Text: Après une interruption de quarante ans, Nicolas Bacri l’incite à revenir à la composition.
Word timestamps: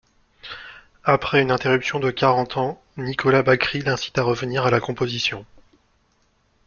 Après 1.03 1.43
une 1.43 1.51
interruption 1.51 1.99
de 1.99 2.09
quarante 2.09 2.57
ans, 2.57 2.81
Nicolas 2.97 3.43
Bacri 3.43 3.83
l’incite 3.83 4.17
à 4.17 4.23
revenir 4.23 4.65
à 4.65 4.71
la 4.71 4.79
composition. 4.79 5.45